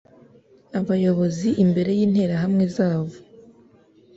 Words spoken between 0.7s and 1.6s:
Abayobozi